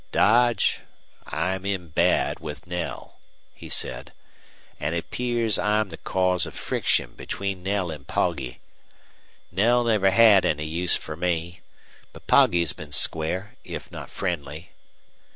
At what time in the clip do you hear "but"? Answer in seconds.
12.13-12.25